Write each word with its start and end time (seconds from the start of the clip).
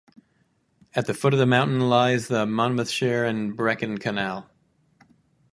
At 0.95 1.05
the 1.05 1.13
foot 1.13 1.31
of 1.31 1.37
the 1.37 1.45
mountain 1.45 1.79
lies 1.87 2.27
the 2.27 2.47
Monmouthshire 2.47 3.23
and 3.23 3.55
Brecon 3.55 3.99
Canal. 3.99 4.49